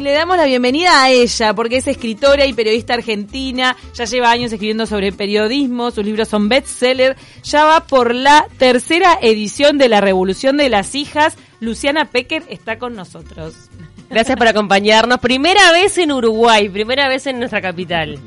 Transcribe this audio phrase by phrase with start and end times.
[0.00, 4.30] Y le damos la bienvenida a ella, porque es escritora y periodista argentina, ya lleva
[4.30, 9.90] años escribiendo sobre periodismo, sus libros son bestseller, ya va por la tercera edición de
[9.90, 11.36] La Revolución de las Hijas.
[11.60, 13.70] Luciana Pecker está con nosotros.
[14.10, 15.20] Gracias por acompañarnos.
[15.20, 18.18] Primera vez en Uruguay, primera vez en nuestra capital.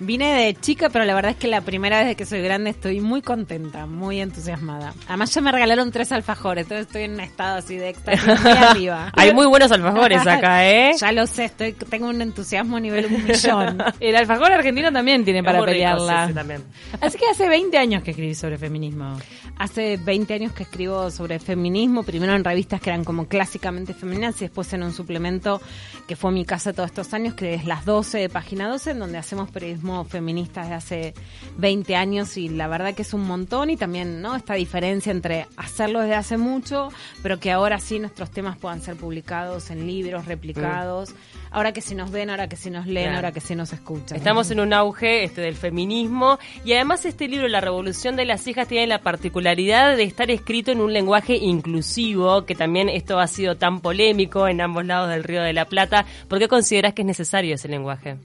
[0.00, 3.00] Vine de chica, pero la verdad es que la primera vez que soy grande estoy
[3.00, 4.94] muy contenta, muy entusiasmada.
[5.06, 8.52] Además ya me regalaron tres alfajores, entonces estoy en un estado así de éxtasis muy
[8.58, 9.12] arriba.
[9.16, 10.92] Hay muy buenos alfajores acá, ¿eh?
[10.98, 13.82] Ya lo sé, estoy tengo un entusiasmo a nivel un millón.
[14.00, 16.22] El alfajor argentino también tiene para rico, pelearla.
[16.22, 16.64] sí, sí, también.
[17.00, 19.18] Así que hace 20 años que escribís sobre feminismo.
[19.58, 24.36] Hace 20 años que escribo sobre feminismo, primero en revistas que eran como clásicamente femeninas
[24.36, 25.60] y después en un suplemento
[26.06, 28.98] que fue mi casa todos estos años, que es Las 12 de Página 12, en
[28.98, 31.14] donde hacemos periodismo feminista desde hace
[31.56, 35.46] 20 años y la verdad que es un montón y también no esta diferencia entre
[35.56, 36.90] hacerlo desde hace mucho,
[37.22, 41.14] pero que ahora sí nuestros temas puedan ser publicados en libros, replicados,
[41.50, 43.16] ahora que se nos ven, ahora que se nos leen, Claro.
[43.16, 44.16] ahora que se nos escuchan.
[44.18, 48.46] Estamos en un auge este del feminismo y además este libro La revolución de las
[48.46, 53.28] hijas tiene la particularidad de estar escrito en un lenguaje inclusivo, que también esto ha
[53.28, 56.04] sido tan polémico en ambos lados del Río de la Plata.
[56.26, 58.16] ¿Por qué consideras que es necesario ese lenguaje?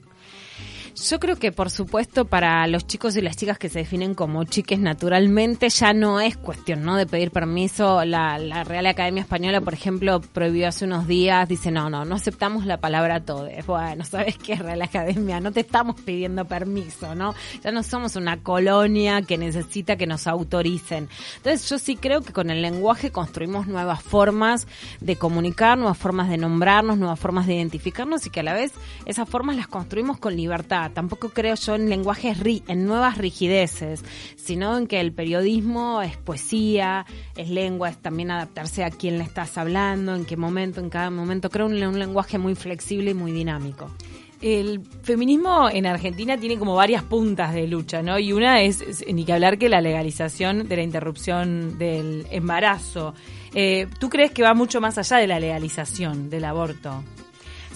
[0.96, 4.44] Yo creo que, por supuesto, para los chicos y las chicas que se definen como
[4.44, 6.96] chiques naturalmente, ya no es cuestión ¿no?
[6.96, 8.04] de pedir permiso.
[8.04, 12.14] La, la Real Academia Española, por ejemplo, prohibió hace unos días, dice, no, no, no
[12.14, 13.66] aceptamos la palabra todes.
[13.66, 15.40] Bueno, ¿sabes qué, Real Academia?
[15.40, 17.34] No te estamos pidiendo permiso, ¿no?
[17.64, 21.08] Ya no somos una colonia que necesita que nos autoricen.
[21.38, 24.68] Entonces, yo sí creo que con el lenguaje construimos nuevas formas
[25.00, 28.72] de comunicar, nuevas formas de nombrarnos, nuevas formas de identificarnos y que a la vez
[29.06, 30.83] esas formas las construimos con libertad.
[30.90, 34.04] Tampoco creo yo en lenguajes, ri- en nuevas rigideces,
[34.36, 39.24] sino en que el periodismo es poesía, es lengua, es también adaptarse a quién le
[39.24, 41.50] estás hablando, en qué momento, en cada momento.
[41.50, 43.90] Creo en un lenguaje muy flexible y muy dinámico.
[44.42, 48.18] El feminismo en Argentina tiene como varias puntas de lucha, ¿no?
[48.18, 53.14] Y una es, ni que hablar que la legalización de la interrupción del embarazo.
[53.54, 57.02] Eh, ¿Tú crees que va mucho más allá de la legalización del aborto?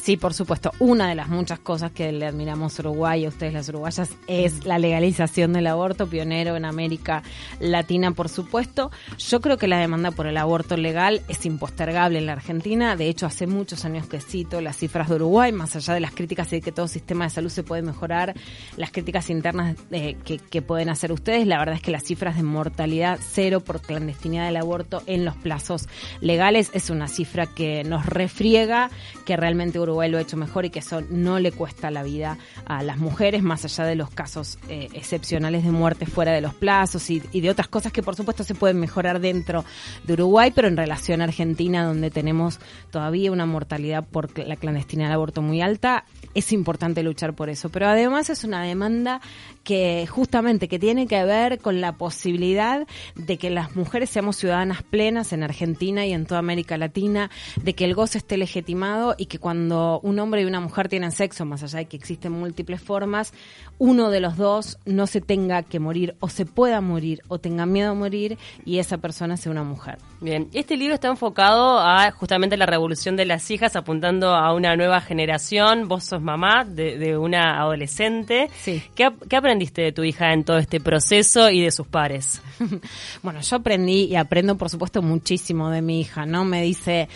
[0.03, 0.73] Sí, por supuesto.
[0.79, 4.65] Una de las muchas cosas que le admiramos a Uruguay, a ustedes las uruguayas, es
[4.65, 7.23] la legalización del aborto, pionero en América
[7.61, 8.91] Latina, por supuesto.
[9.19, 12.97] Yo creo que la demanda por el aborto legal es impostergable en la Argentina.
[12.97, 16.13] De hecho, hace muchos años que cito las cifras de Uruguay, más allá de las
[16.13, 18.35] críticas de que todo sistema de salud se puede mejorar,
[18.77, 22.37] las críticas internas eh, que, que pueden hacer ustedes, la verdad es que las cifras
[22.37, 25.89] de mortalidad cero por clandestinidad del aborto en los plazos
[26.21, 28.91] legales es una cifra que nos refriega
[29.27, 32.39] que realmente Uruguay lo ha hecho mejor y que eso no le cuesta la vida
[32.67, 36.55] a las mujeres, más allá de los casos eh, excepcionales de muerte fuera de los
[36.55, 39.65] plazos y, de otras cosas que por supuesto se pueden mejorar dentro
[40.05, 42.59] de Uruguay, pero en relación a Argentina, donde tenemos
[42.91, 47.69] todavía una mortalidad por la clandestinidad del aborto muy alta, es importante luchar por eso.
[47.69, 49.21] Pero además es una demanda
[49.65, 54.83] que justamente que tiene que ver con la posibilidad de que las mujeres seamos ciudadanas
[54.83, 57.31] plenas en Argentina y en toda América Latina,
[57.63, 61.13] de que el goce esté legitimado y que cuando un hombre y una mujer tienen
[61.13, 63.33] sexo, más allá de que existen múltiples formas,
[63.79, 67.67] uno de los dos no se tenga que morir o se pueda morir o tenga
[67.67, 69.99] miedo a morir y esa persona sea una mujer.
[70.21, 74.75] Bien, este libro está enfocado a justamente la revolución de las hijas, apuntando a una
[74.77, 75.87] nueva generación.
[75.87, 78.51] Vos sos mamá de, de una adolescente.
[78.61, 78.83] Sí.
[78.97, 82.43] ¿Qué, qué aprendiste de tu hija en todo este proceso y de sus pares?
[83.23, 86.45] Bueno, yo aprendí y aprendo, por supuesto, muchísimo de mi hija, ¿no?
[86.45, 87.09] Me dice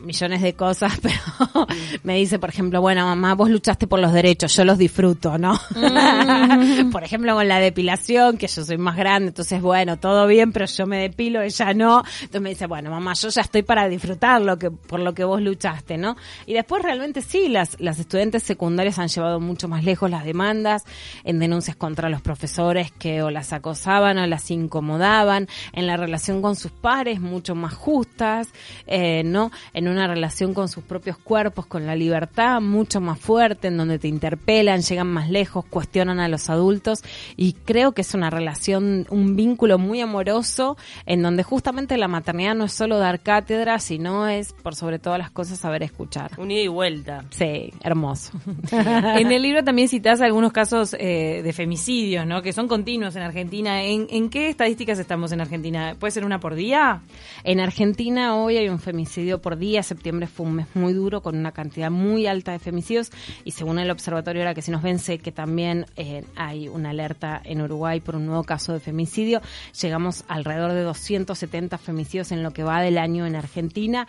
[0.00, 1.66] millones de cosas, pero
[2.02, 5.58] me dice, por ejemplo, bueno, mamá, vos luchaste por los derechos, yo los disfruto, ¿no?
[6.92, 10.66] por ejemplo, con la depilación, que yo soy más grande, entonces, bueno, todo bien, pero
[10.66, 12.02] yo me depilo, ella no.
[12.20, 15.24] Entonces me dice, bueno, mamá, yo ya estoy para disfrutar lo que, por lo que
[15.24, 16.16] vos luchaste, ¿no?
[16.46, 20.84] Y después realmente sí, las, las estudiantes secundarias han llevado mucho más lejos las demandas
[21.24, 26.42] en denuncias contra los profesores que o las acosaban o las incomodaban, en la relación
[26.42, 28.48] con sus pares mucho más justas,
[28.86, 29.50] eh, ¿no?
[29.72, 33.98] En una relación con sus propios cuerpos, con la libertad mucho más fuerte, en donde
[33.98, 37.02] te interpelan, llegan más lejos, cuestionan a los adultos
[37.36, 40.76] y creo que es una relación, un vínculo muy amoroso
[41.06, 45.18] en donde justamente la maternidad no es solo dar cátedra, sino es por sobre todas
[45.18, 46.32] las cosas saber escuchar.
[46.38, 47.24] Un ida y vuelta.
[47.30, 48.32] Sí, hermoso.
[49.18, 52.42] En el libro también citás algunos casos eh, de femicidios, ¿no?
[52.42, 53.82] Que son continuos en Argentina.
[53.82, 55.96] ¿En, en qué estadísticas estamos en Argentina?
[55.98, 57.02] ¿Puede ser una por día?
[57.44, 61.36] En Argentina hoy hay un femicidio por día septiembre fue un mes muy duro con
[61.36, 63.10] una cantidad muy alta de femicidios
[63.44, 67.40] y según el observatorio ahora que si nos vence que también eh, hay una alerta
[67.44, 69.40] en Uruguay por un nuevo caso de femicidio,
[69.80, 74.06] llegamos alrededor de 270 femicidios en lo que va del año en Argentina.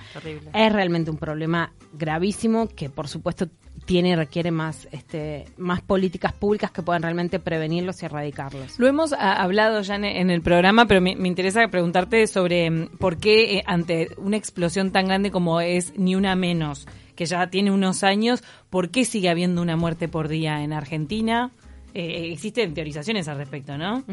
[0.54, 3.48] Es realmente un problema gravísimo que por supuesto
[3.90, 8.78] tiene y requiere más, este, más políticas públicas que puedan realmente prevenirlos y erradicarlos.
[8.78, 13.18] Lo hemos ah, hablado ya en, el programa, pero me, interesa preguntarte sobre mm, por
[13.18, 17.72] qué eh, ante una explosión tan grande como es Ni Una Menos, que ya tiene
[17.72, 21.52] unos años, ¿por qué sigue habiendo una muerte por día en Argentina?
[21.94, 24.04] Eh, existen teorizaciones al respecto, ¿no?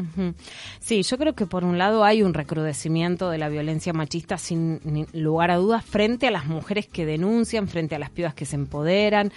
[0.79, 5.07] Sí, yo creo que por un lado hay un recrudecimiento de la violencia machista sin
[5.13, 8.55] lugar a dudas frente a las mujeres que denuncian, frente a las pibas que se
[8.55, 9.31] empoderan,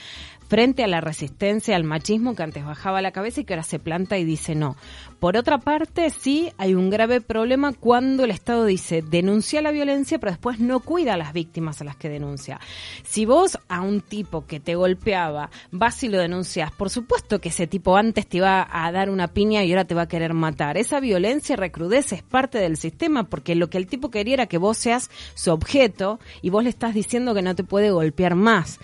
[0.50, 3.78] frente a la resistencia al machismo que antes bajaba la cabeza y que ahora se
[3.78, 4.76] planta y dice no.
[5.20, 10.18] Por otra parte, sí hay un grave problema cuando el Estado dice denuncia la violencia,
[10.18, 12.58] pero después no cuida a las víctimas a las que denuncia.
[13.04, 17.50] Si vos a un tipo que te golpeaba vas y lo denuncias, por supuesto que
[17.50, 20.34] ese tipo antes te iba a dar una piña y ahora te va a querer
[20.34, 20.76] matar.
[20.78, 24.58] Esa violencia recrudece, es parte del sistema, porque lo que el tipo quería era que
[24.58, 28.80] vos seas su objeto y vos le estás diciendo que no te puede golpear más.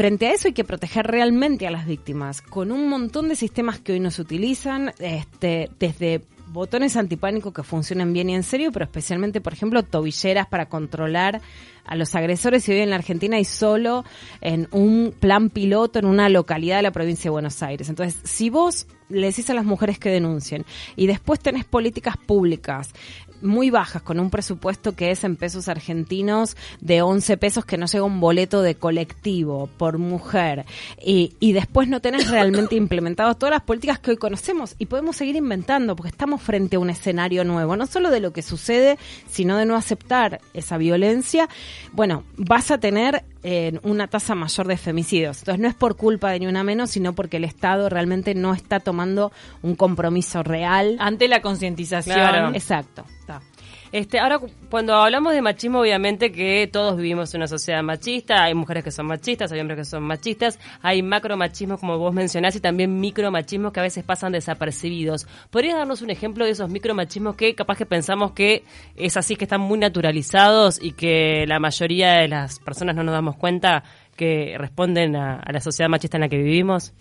[0.00, 3.80] Frente a eso hay que proteger realmente a las víctimas con un montón de sistemas
[3.80, 8.72] que hoy no se utilizan, este, desde botones antipánico que funcionan bien y en serio,
[8.72, 11.42] pero especialmente, por ejemplo, tobilleras para controlar
[11.84, 14.06] a los agresores y hoy en la Argentina y solo
[14.40, 17.90] en un plan piloto en una localidad de la provincia de Buenos Aires.
[17.90, 20.64] Entonces, si vos le decís a las mujeres que denuncien.
[20.96, 22.92] Y después tenés políticas públicas
[23.42, 27.86] muy bajas, con un presupuesto que es en pesos argentinos de 11 pesos que no
[27.86, 30.66] llega un boleto de colectivo por mujer.
[31.02, 35.16] Y, y después no tenés realmente implementadas todas las políticas que hoy conocemos y podemos
[35.16, 38.98] seguir inventando porque estamos frente a un escenario nuevo, no solo de lo que sucede,
[39.28, 41.48] sino de no aceptar esa violencia,
[41.92, 45.38] bueno, vas a tener eh, una tasa mayor de femicidios.
[45.38, 48.54] Entonces no es por culpa de ni una menos, sino porque el Estado realmente no
[48.54, 49.32] está tomando
[49.62, 50.96] un compromiso real.
[50.98, 52.54] Ante la concientización.
[52.54, 53.04] Exacto.
[53.92, 54.38] Este, ahora,
[54.70, 58.92] cuando hablamos de machismo, obviamente que todos vivimos en una sociedad machista, hay mujeres que
[58.92, 63.72] son machistas, hay hombres que son machistas, hay macromachismos, como vos mencionás, y también micromachismos
[63.72, 65.26] que a veces pasan desapercibidos.
[65.50, 68.62] ¿Podrías darnos un ejemplo de esos micromachismos que capaz que pensamos que
[68.94, 73.12] es así, que están muy naturalizados y que la mayoría de las personas no nos
[73.12, 73.82] damos cuenta
[74.14, 76.92] que responden a la sociedad machista en la que vivimos?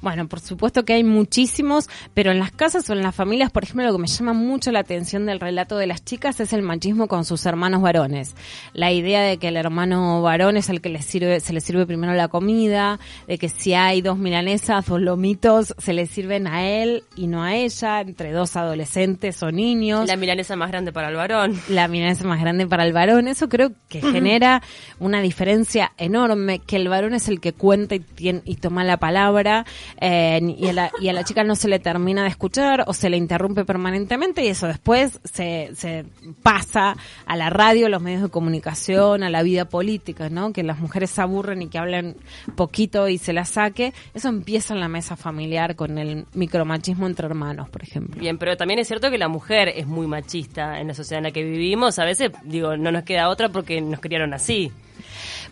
[0.00, 3.64] Bueno, por supuesto que hay muchísimos, pero en las casas o en las familias, por
[3.64, 6.62] ejemplo, lo que me llama mucho la atención del relato de las chicas es el
[6.62, 8.34] machismo con sus hermanos varones.
[8.74, 11.86] La idea de que el hermano varón es el que les sirve, se le sirve
[11.86, 16.66] primero la comida, de que si hay dos milanesas, dos lomitos, se le sirven a
[16.68, 20.06] él y no a ella, entre dos adolescentes o niños.
[20.06, 21.58] La milanesa más grande para el varón.
[21.68, 23.28] La milanesa más grande para el varón.
[23.28, 24.62] Eso creo que genera
[25.00, 28.98] una diferencia enorme, que el varón es el que cuenta y, tiene, y toma la
[28.98, 29.66] palabra
[30.00, 32.92] eh, y, a la, y a la chica no se le termina de escuchar o
[32.92, 36.04] se le interrumpe permanentemente y eso después se, se
[36.42, 36.96] pasa
[37.26, 40.52] a la radio, los medios de comunicación, a la vida política, ¿no?
[40.52, 42.16] Que las mujeres se aburren y que hablen
[42.56, 43.92] poquito y se la saque.
[44.14, 48.20] Eso empieza en la mesa familiar con el micromachismo entre hermanos, por ejemplo.
[48.20, 51.24] Bien, pero también es cierto que la mujer es muy machista en la sociedad en
[51.24, 51.98] la que vivimos.
[51.98, 54.72] A veces, digo, no nos queda otra porque nos criaron así.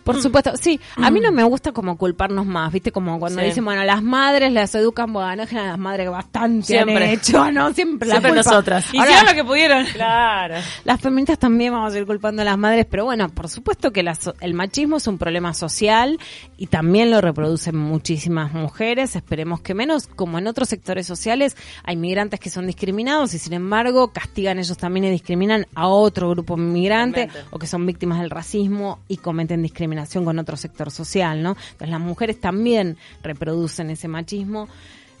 [0.03, 0.21] Por mm.
[0.21, 0.79] supuesto, sí.
[0.95, 1.35] A mí no mm.
[1.35, 2.91] me gusta como culparnos más, ¿viste?
[2.91, 6.95] Como cuando dicen, bueno, las madres las educan, bueno, es las madres bastante Siempre.
[6.95, 7.73] han hecho, ¿no?
[7.73, 8.87] Siempre, Siempre la nosotras.
[8.93, 9.85] Hicieron lo que pudieron.
[9.85, 10.55] Claro.
[10.83, 14.05] Las feministas también vamos a ir culpando a las madres, pero bueno, por supuesto que
[14.41, 16.19] el machismo es un problema social
[16.57, 19.15] y también lo reproducen muchísimas mujeres.
[19.15, 23.53] Esperemos que menos, como en otros sectores sociales, hay migrantes que son discriminados y sin
[23.53, 28.29] embargo castigan ellos también y discriminan a otro grupo migrante o que son víctimas del
[28.29, 31.51] racismo y cometen discriminación con otro sector social, ¿no?
[31.51, 34.67] Entonces las mujeres también reproducen ese machismo.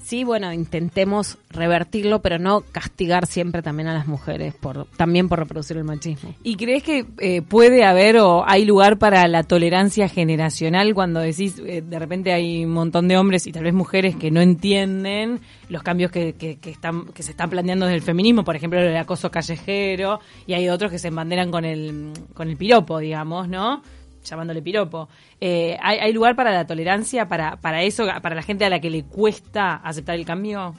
[0.07, 5.39] Sí, bueno, intentemos revertirlo, pero no castigar siempre también a las mujeres por también por
[5.39, 6.33] reproducir el machismo.
[6.43, 11.59] ¿Y crees que eh, puede haber o hay lugar para la tolerancia generacional cuando decís
[11.59, 15.41] eh, de repente hay un montón de hombres y tal vez mujeres que no entienden
[15.67, 18.95] los cambios que, que, están que se están planteando desde el feminismo, por ejemplo el
[18.95, 23.81] acoso callejero y hay otros que se embanderan con el con el piropo, digamos, ¿no?
[24.29, 25.09] Llamándole piropo.
[25.39, 28.89] Eh, ¿hay, lugar para la tolerancia, para, para eso, para la gente a la que
[28.89, 30.75] le cuesta aceptar el cambio?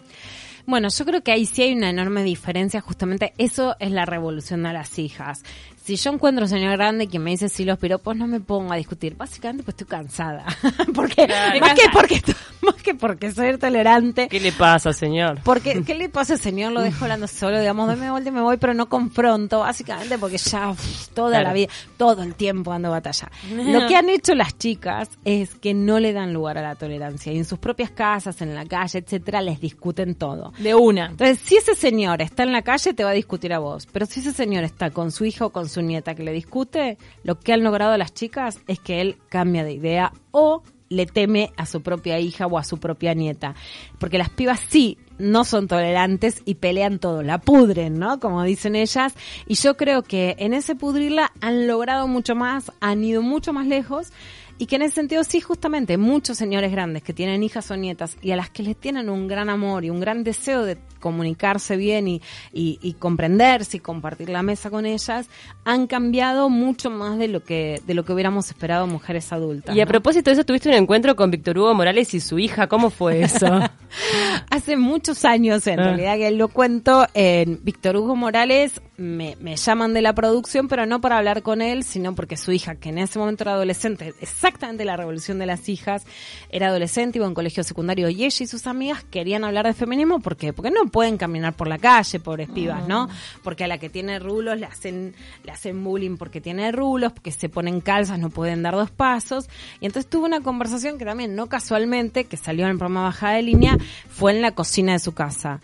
[0.66, 4.64] Bueno, yo creo que ahí sí hay una enorme diferencia, justamente eso es la revolución
[4.64, 5.42] de las hijas.
[5.88, 8.74] Si yo encuentro un señor grande que me dice si los piropos, no me pongo
[8.74, 9.16] a discutir.
[9.16, 10.44] Básicamente pues estoy cansada.
[10.94, 11.26] porque,
[11.62, 12.20] más que porque
[12.60, 14.28] más que porque soy tolerante.
[14.28, 15.40] ¿Qué le pasa, señor?
[15.44, 16.72] Porque, ¿qué le pasa, señor?
[16.72, 20.36] Lo dejo hablando solo, digamos, me vuelta y me voy, pero no confronto, básicamente porque
[20.36, 20.74] ya
[21.14, 21.44] toda Claro.
[21.46, 23.30] la vida, todo el tiempo ando batalla.
[23.50, 27.32] Lo que han hecho las chicas es que no le dan lugar a la tolerancia
[27.32, 30.52] y en sus propias casas, en la calle, etcétera, les discuten todo.
[30.58, 31.06] De una.
[31.06, 33.86] Entonces, si ese señor está en la calle, te va a discutir a vos.
[33.90, 36.98] Pero si ese señor está con su hija o con su nieta que le discute,
[37.22, 41.52] lo que han logrado las chicas es que él cambia de idea o le teme
[41.56, 43.54] a su propia hija o a su propia nieta.
[43.98, 48.20] Porque las pibas sí no son tolerantes y pelean todo, la pudren, ¿no?
[48.20, 49.14] Como dicen ellas.
[49.46, 53.66] Y yo creo que en ese pudrirla han logrado mucho más, han ido mucho más
[53.66, 54.12] lejos.
[54.58, 58.16] Y que en ese sentido sí, justamente, muchos señores grandes que tienen hijas o nietas
[58.20, 61.76] y a las que les tienen un gran amor y un gran deseo de comunicarse
[61.76, 62.20] bien y,
[62.52, 65.28] y, y comprenderse y compartir la mesa con ellas,
[65.64, 69.76] han cambiado mucho más de lo que, de lo que hubiéramos esperado mujeres adultas.
[69.76, 69.88] Y a ¿no?
[69.88, 72.66] propósito de eso, tuviste un encuentro con Víctor Hugo Morales y su hija.
[72.66, 73.46] ¿Cómo fue eso?
[74.50, 75.84] Hace muchos años, en Ah.
[75.84, 80.84] realidad, que lo cuento, en Víctor Hugo Morales me, me llaman de la producción, pero
[80.86, 84.14] no para hablar con él, sino porque su hija, que en ese momento era adolescente,
[84.48, 86.04] exactamente la revolución de las hijas,
[86.50, 89.74] era adolescente, iba a un colegio secundario y ella y sus amigas querían hablar de
[89.74, 90.52] feminismo, ¿por qué?
[90.52, 93.08] Porque no pueden caminar por la calle, pobres pibas, ¿no?
[93.42, 95.14] Porque a la que tiene rulos le hacen,
[95.44, 99.48] le hacen bullying porque tiene rulos, porque se ponen calzas, no pueden dar dos pasos.
[99.80, 103.34] Y entonces tuve una conversación que también, no casualmente, que salió en el programa Bajada
[103.34, 103.76] de Línea,
[104.08, 105.60] fue en la cocina de su casa.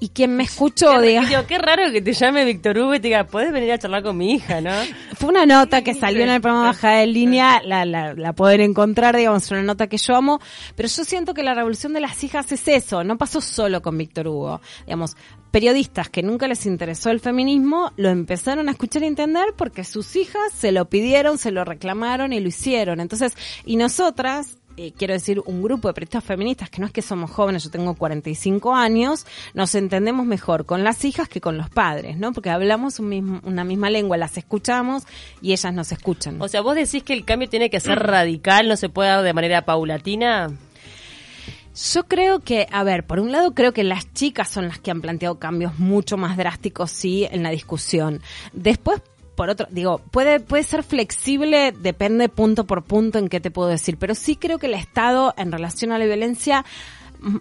[0.00, 3.00] Y quien me escuchó, Qué, diga, digo, qué raro que te llame Víctor Hugo y
[3.00, 4.70] te diga, ¿puedes venir a charlar con mi hija, no?
[5.16, 8.60] fue una nota que salió en el programa Bajada de Línea, la, la, la pueden
[8.60, 10.40] encontrar, digamos, una nota que yo amo,
[10.74, 13.96] pero yo siento que la revolución de las hijas es eso, no pasó solo con
[13.96, 15.16] Víctor Hugo, digamos,
[15.54, 20.16] periodistas que nunca les interesó el feminismo lo empezaron a escuchar y entender porque sus
[20.16, 23.34] hijas se lo pidieron, se lo reclamaron y lo hicieron, entonces,
[23.64, 27.30] y nosotras, eh, quiero decir, un grupo de periodistas feministas que no es que somos
[27.30, 32.16] jóvenes, yo tengo 45 años, nos entendemos mejor con las hijas que con los padres,
[32.16, 32.32] ¿no?
[32.32, 35.04] Porque hablamos un mismo- una misma lengua, las escuchamos
[35.40, 36.40] y ellas nos escuchan.
[36.42, 39.22] O sea, vos decís que el cambio tiene que ser radical, no se puede dar
[39.22, 40.48] de manera paulatina.
[41.92, 44.92] Yo creo que, a ver, por un lado creo que las chicas son las que
[44.92, 48.20] han planteado cambios mucho más drásticos, sí, en la discusión.
[48.52, 49.02] Después,
[49.34, 53.68] por otro, digo, puede, puede ser flexible, depende punto por punto en qué te puedo
[53.68, 56.64] decir, pero sí creo que el Estado en relación a la violencia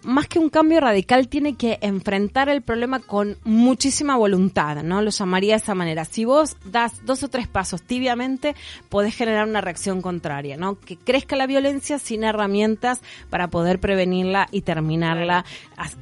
[0.04, 5.02] más que un cambio radical, tiene que enfrentar el problema con muchísima voluntad, ¿no?
[5.02, 6.06] Lo llamaría de esa manera.
[6.06, 8.56] Si vos das dos o tres pasos tibiamente,
[8.90, 10.80] podés generar una reacción contraria, ¿no?
[10.80, 15.44] Que crezca la violencia sin herramientas para poder prevenirla y terminarla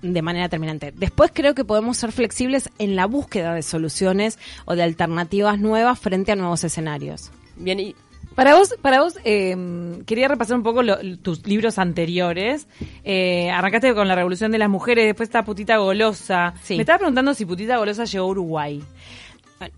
[0.01, 0.93] de manera terminante.
[0.95, 6.00] Después creo que podemos ser flexibles en la búsqueda de soluciones o de alternativas nuevas
[6.00, 7.31] frente a nuevos escenarios.
[7.55, 7.95] Bien, y
[8.35, 9.55] Para vos, para vos eh,
[10.05, 12.67] quería repasar un poco lo- tus libros anteriores.
[13.03, 16.53] Eh, arrancaste con la Revolución de las Mujeres, después está Putita Golosa.
[16.63, 16.75] Sí.
[16.75, 18.81] Me estaba preguntando si Putita Golosa llegó a Uruguay.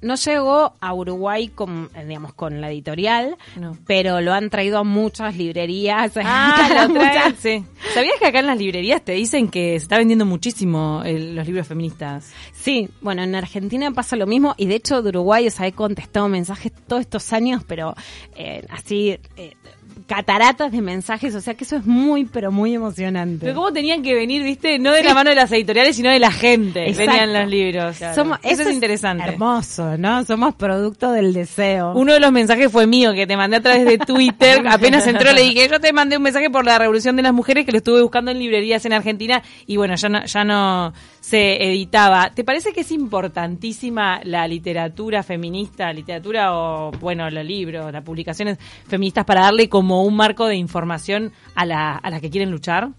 [0.01, 3.77] No llegó a Uruguay con, digamos, con la editorial, No.
[3.85, 6.13] pero lo han traído a muchas librerías.
[6.25, 7.63] Ah, lo traen, muchas- sí.
[7.93, 11.45] ¿Sabías que acá en las librerías te dicen que se está vendiendo muchísimo el- los
[11.45, 12.31] libros feministas?
[12.53, 15.73] Sí, bueno, en Argentina pasa lo mismo y de hecho de Uruguay, o sea, he
[15.73, 17.93] contestado mensajes todos estos años, pero
[18.35, 19.53] eh, así, eh,
[20.07, 23.45] cataratas de mensajes, o sea que eso es muy, pero muy emocionante.
[23.45, 26.19] Pero cómo tenían que venir, viste, no de la mano de las editoriales, sino de
[26.19, 26.89] la gente.
[26.89, 27.11] Exacto.
[27.11, 27.97] Venían los libros.
[28.15, 29.23] Somos, Eso es interesante.
[29.23, 30.23] Hermoso, ¿no?
[30.25, 31.93] Somos producto del deseo.
[31.93, 34.63] Uno de los mensajes fue mío, que te mandé a través de Twitter.
[34.67, 37.65] Apenas entró, le dije, yo te mandé un mensaje por la Revolución de las Mujeres
[37.65, 40.93] que lo estuve buscando en librerías en Argentina y bueno, ya no, ya no
[41.23, 42.31] se editaba.
[42.31, 48.57] ¿Te parece que es importantísima la literatura feminista, literatura o, bueno, los libros, las publicaciones
[48.89, 52.89] feministas para darle como un marco de información a, la, a las que quieren luchar?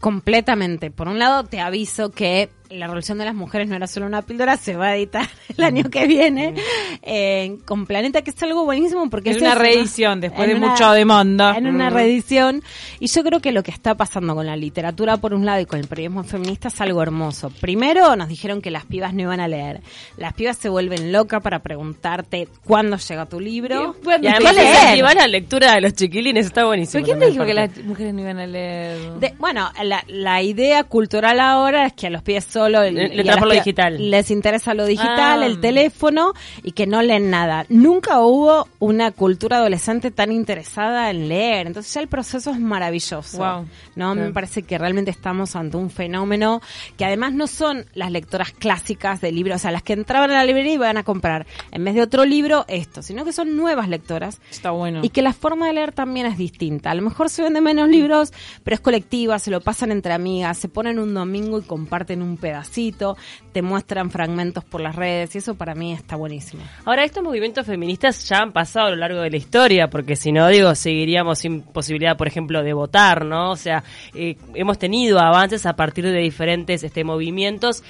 [0.00, 0.90] Completamente.
[0.90, 4.22] Por un lado, te aviso que la Revolución de las Mujeres no era solo una
[4.22, 6.54] píldora, se va a editar el año que viene
[7.02, 9.64] eh, con Planeta, que es algo buenísimo porque Es es, una eso, ¿no?
[9.64, 11.50] reedición, después En de una- mucho de mundo.
[11.54, 11.94] En una Mm.
[11.94, 12.62] reedición.
[13.00, 15.66] Y yo creo que lo que está pasando con la literatura, por un lado, y
[15.66, 17.50] con el periodismo feminista es algo hermoso.
[17.60, 19.80] Primero, nos dijeron que las pibas no iban a leer.
[20.16, 23.96] Las pibas se vuelven locas para preguntarte cuándo llega tu libro.
[24.00, 24.74] Y bueno, y además ¿Qué leer?
[24.76, 27.04] incentivar la lectura de los chiquilines está buenísimo.
[27.04, 28.98] ¿Pero quién te dijo que las mujeres no iban a leer?
[29.20, 33.08] De- bueno, la, la idea cultural ahora es que a los pies solo el, Le-
[33.08, 34.10] le lo digital.
[34.10, 35.46] Les interesa lo digital, Ah.
[35.46, 37.66] el teléfono y que no leen nada.
[37.68, 41.66] Nunca hubo una cultura adolescente tan interesada en leer.
[41.66, 43.38] Entonces ya el proceso es maravilloso.
[43.38, 43.66] Wow.
[43.96, 44.14] ¿no?
[44.14, 46.60] Me parece que realmente estamos ante un fenómeno
[46.96, 50.34] que además no son las lectoras clásicas de libros, o sea, las que entraban a
[50.34, 53.56] la librería y iban a comprar en vez de otro libro esto, sino que son
[53.56, 55.00] nuevas lectoras Está bueno.
[55.02, 56.90] y que la forma de leer también es distinta.
[56.90, 58.32] A lo mejor se venden menos libros,
[58.64, 62.36] pero es colectiva, se lo pasan entre amigas, se ponen un domingo y comparten un
[62.52, 63.16] pedacito,
[63.52, 66.62] te muestran fragmentos por las redes y eso para mí está buenísimo.
[66.84, 70.32] Ahora, estos movimientos feministas ya han pasado a lo largo de la historia, porque si
[70.32, 73.52] no, digo, seguiríamos sin posibilidad, por ejemplo, de votar, ¿no?
[73.52, 77.82] O sea, eh, hemos tenido avances a partir de diferentes este, movimientos.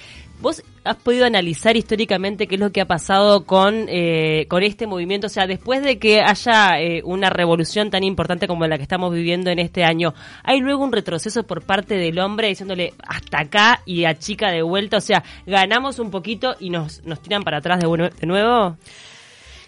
[0.42, 4.88] ¿Vos has podido analizar históricamente qué es lo que ha pasado con, eh, con este
[4.88, 5.28] movimiento?
[5.28, 9.14] O sea, después de que haya eh, una revolución tan importante como la que estamos
[9.14, 13.82] viviendo en este año, ¿hay luego un retroceso por parte del hombre diciéndole hasta acá
[13.87, 14.96] y a chica de vuelta?
[14.96, 18.76] O sea, ganamos un poquito y nos, nos tiran para atrás de, nuevo.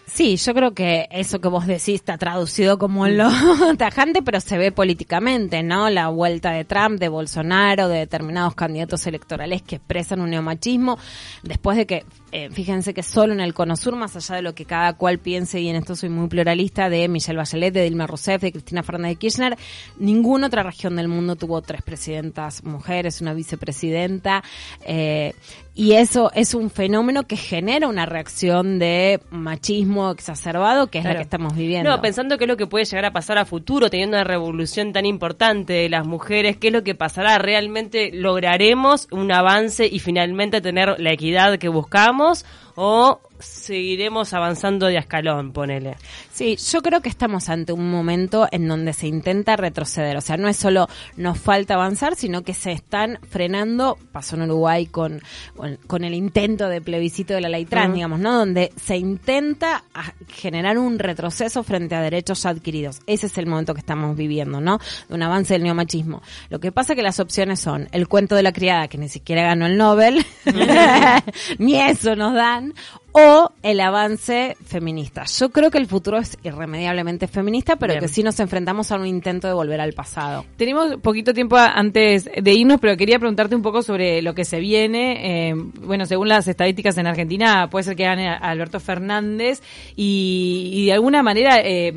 [0.06, 3.28] Sí, yo creo que eso que vos decís está traducido como lo
[3.78, 5.88] tajante, pero se ve políticamente, ¿no?
[5.88, 10.99] La vuelta de Trump, de Bolsonaro, de determinados candidatos electorales que expresan un neomachismo,
[11.42, 12.04] después de que,
[12.36, 15.20] eh, fíjense que solo en el Cono Sur, más allá de lo que cada cual
[15.20, 18.82] piense, y en esto soy muy pluralista, de Michelle Bachelet, de Dilma Rousseff, de Cristina
[18.82, 19.56] Fernández de Kirchner,
[20.00, 24.42] ninguna otra región del mundo tuvo tres presidentas mujeres, una vicepresidenta,
[24.84, 25.32] eh,
[25.76, 31.16] y eso es un fenómeno que genera una reacción de machismo exacerbado, que es la
[31.16, 31.90] que estamos viviendo.
[31.90, 34.92] No, pensando qué es lo que puede llegar a pasar a futuro, teniendo una revolución
[34.92, 40.00] tan importante de las mujeres, qué es lo que pasará, realmente lograremos un avance y
[40.00, 42.44] finalmente tener la equidad que buscamos estamos
[42.76, 45.96] o seguiremos avanzando de escalón, ponele.
[46.32, 50.16] Sí, yo creo que estamos ante un momento en donde se intenta retroceder.
[50.16, 53.98] O sea, no es solo nos falta avanzar, sino que se están frenando.
[54.12, 55.20] Pasó en Uruguay con,
[55.56, 58.32] con, con el intento de plebiscito de la ley trans, digamos, ¿no?
[58.32, 59.84] Donde se intenta
[60.28, 63.00] generar un retroceso frente a derechos adquiridos.
[63.06, 64.78] Ese es el momento que estamos viviendo, ¿no?
[65.08, 66.22] De un avance del neomachismo.
[66.48, 69.42] Lo que pasa que las opciones son el cuento de la criada, que ni siquiera
[69.42, 70.24] ganó el Nobel,
[71.58, 72.63] ni eso nos dan,
[73.12, 75.25] o el avance feminista.
[75.25, 78.00] Yo creo que el futuro es irremediablemente feminista, pero Bien.
[78.00, 80.44] que sí nos enfrentamos a un intento de volver al pasado.
[80.56, 84.59] Tenemos poquito tiempo antes de irnos, pero quería preguntarte un poco sobre lo que se
[84.61, 85.50] viene.
[85.50, 89.62] Eh, bueno, según las estadísticas en Argentina, puede ser que gane a- Alberto Fernández
[89.97, 91.92] y, y de alguna manera eh,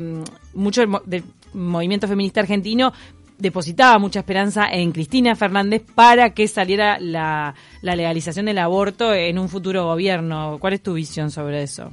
[0.54, 2.92] mucho del movimiento feminista argentino
[3.38, 9.38] depositaba mucha esperanza en Cristina Fernández para que saliera la, la legalización del aborto en
[9.38, 10.58] un futuro gobierno.
[10.60, 11.92] ¿Cuál es tu visión sobre eso?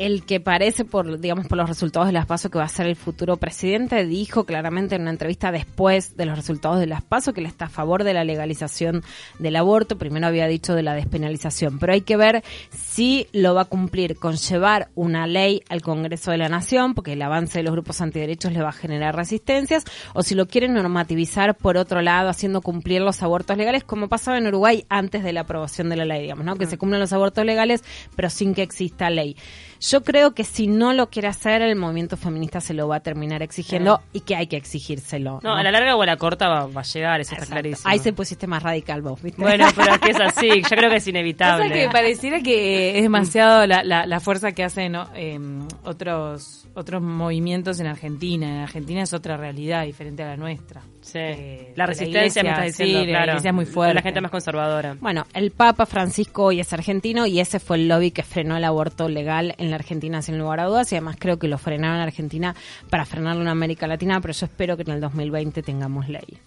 [0.00, 2.86] El que parece por digamos por los resultados de las PASO que va a ser
[2.86, 7.32] el futuro presidente dijo claramente en una entrevista después de los resultados de las PASO
[7.32, 9.02] que él está a favor de la legalización
[9.38, 13.62] del aborto, primero había dicho de la despenalización, pero hay que ver si lo va
[13.62, 17.64] a cumplir con llevar una ley al Congreso de la Nación, porque el avance de
[17.64, 19.84] los grupos antiderechos le va a generar resistencias,
[20.14, 24.38] o si lo quieren normativizar por otro lado, haciendo cumplir los abortos legales, como pasaba
[24.38, 26.56] en Uruguay antes de la aprobación de la ley, digamos, ¿no?
[26.56, 27.82] Que se cumplan los abortos legales,
[28.16, 29.36] pero sin que exista ley.
[29.80, 33.00] Yo creo que si no lo quiere hacer, el movimiento feminista se lo va a
[33.00, 35.40] terminar exigiendo y que hay que exigírselo.
[35.42, 37.52] No, a la larga o a la corta va, va a llegar, eso está Exacto.
[37.62, 37.90] clarísimo.
[37.90, 39.40] Ahí se pusiste más radical vos, ¿viste?
[39.40, 41.64] Bueno, pero es que es así, yo creo que es inevitable.
[41.64, 45.08] Pasa que pareciera que es demasiado la, la, la fuerza que hacen ¿no?
[45.14, 45.38] eh,
[45.84, 48.48] otros otros movimientos en Argentina.
[48.48, 50.82] En Argentina es otra realidad diferente a la nuestra.
[51.00, 51.18] Sí.
[51.18, 53.32] Eh, la la resistencia, me iglesia, estás diciendo, sí, la claro.
[53.32, 53.94] iglesia es muy fuerte.
[53.94, 54.96] La gente más conservadora.
[55.00, 58.64] Bueno, el Papa Francisco hoy es argentino y ese fue el lobby que frenó el
[58.64, 61.96] aborto legal en la Argentina sin lugar a dudas y además creo que lo frenaron
[61.96, 62.54] en Argentina
[62.88, 66.38] para frenarlo en América Latina, pero yo espero que en el 2020 tengamos ley.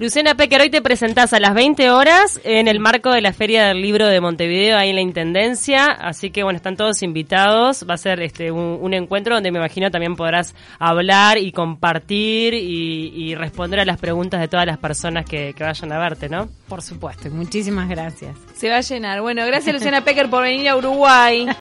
[0.00, 3.66] Luciana Pecker, hoy te presentás a las 20 horas en el marco de la Feria
[3.66, 5.88] del Libro de Montevideo, ahí en la Intendencia.
[5.88, 7.84] Así que, bueno, están todos invitados.
[7.86, 12.54] Va a ser este un, un encuentro donde me imagino también podrás hablar y compartir
[12.54, 16.30] y, y responder a las preguntas de todas las personas que, que vayan a verte,
[16.30, 16.48] ¿no?
[16.66, 18.34] Por supuesto, y muchísimas gracias.
[18.54, 19.20] Se va a llenar.
[19.20, 21.46] Bueno, gracias Luciana Pecker por venir a Uruguay.